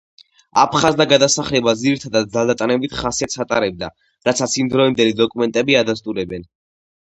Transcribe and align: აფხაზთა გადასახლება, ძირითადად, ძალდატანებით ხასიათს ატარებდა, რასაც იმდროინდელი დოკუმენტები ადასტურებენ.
აფხაზთა 0.61 1.05
გადასახლება, 1.11 1.73
ძირითადად, 1.81 2.33
ძალდატანებით 2.39 2.97
ხასიათს 3.03 3.43
ატარებდა, 3.47 3.93
რასაც 4.31 4.59
იმდროინდელი 4.65 5.19
დოკუმენტები 5.23 5.81
ადასტურებენ. 5.87 6.53